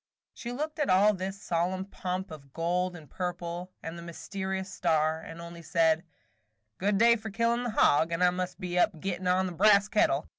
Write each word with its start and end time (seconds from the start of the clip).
She 0.33 0.51
looked 0.51 0.79
at 0.79 0.89
all 0.89 1.13
this 1.13 1.39
solemn 1.43 1.85
pomp 1.85 2.31
of 2.31 2.53
gold 2.53 2.95
and 2.95 3.07
purple, 3.07 3.71
and 3.83 3.99
the 3.99 4.01
mysterious 4.01 4.73
star, 4.73 5.21
and 5.21 5.39
only 5.39 5.61
said: 5.61 6.03
"Good 6.79 6.97
day 6.97 7.15
for 7.15 7.29
killin' 7.29 7.61
the 7.65 7.69
hog, 7.69 8.11
and 8.11 8.23
I 8.23 8.31
must 8.31 8.59
be 8.59 8.79
up 8.79 8.99
gettin' 8.99 9.27
on 9.27 9.45
the 9.45 9.51
brass 9.51 9.87
kettle. 9.89 10.27